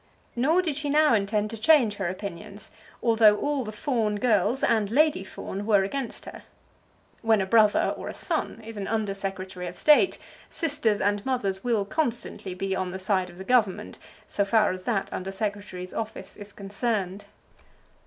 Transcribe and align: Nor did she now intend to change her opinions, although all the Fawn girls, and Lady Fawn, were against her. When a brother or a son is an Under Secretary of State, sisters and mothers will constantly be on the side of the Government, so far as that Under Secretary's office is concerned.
Nor 0.35 0.63
did 0.63 0.75
she 0.77 0.89
now 0.89 1.13
intend 1.13 1.51
to 1.51 1.59
change 1.59 1.97
her 1.97 2.09
opinions, 2.09 2.71
although 3.03 3.35
all 3.37 3.63
the 3.63 3.71
Fawn 3.71 4.15
girls, 4.15 4.63
and 4.63 4.89
Lady 4.89 5.23
Fawn, 5.23 5.63
were 5.63 5.83
against 5.83 6.25
her. 6.25 6.41
When 7.21 7.39
a 7.39 7.45
brother 7.45 7.93
or 7.95 8.07
a 8.07 8.13
son 8.15 8.63
is 8.65 8.77
an 8.77 8.87
Under 8.87 9.13
Secretary 9.13 9.67
of 9.67 9.77
State, 9.77 10.17
sisters 10.49 11.01
and 11.01 11.23
mothers 11.23 11.63
will 11.63 11.85
constantly 11.85 12.55
be 12.55 12.75
on 12.75 12.89
the 12.89 12.97
side 12.97 13.29
of 13.29 13.37
the 13.37 13.43
Government, 13.43 13.99
so 14.25 14.43
far 14.43 14.71
as 14.71 14.85
that 14.85 15.13
Under 15.13 15.31
Secretary's 15.31 15.93
office 15.93 16.35
is 16.35 16.51
concerned. 16.51 17.25